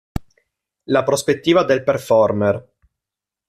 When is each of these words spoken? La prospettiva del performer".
La 0.85 1.03
prospettiva 1.03 1.63
del 1.63 1.83
performer". 1.83 2.67